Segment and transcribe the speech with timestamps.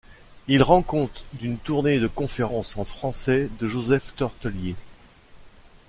[0.47, 4.73] Il rend compte d'une tournée de conférences en français de Joseph Tortelier.